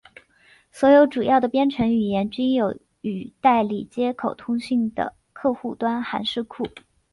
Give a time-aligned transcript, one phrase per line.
[0.71, 6.65] 所有主要的编程语言均有与代理接口通讯的客户端函式库。